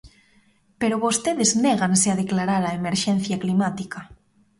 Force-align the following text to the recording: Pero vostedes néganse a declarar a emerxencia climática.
Pero 0.79 1.01
vostedes 1.05 1.51
néganse 1.63 2.07
a 2.09 2.19
declarar 2.21 2.63
a 2.65 2.75
emerxencia 2.79 3.37
climática. 3.43 3.99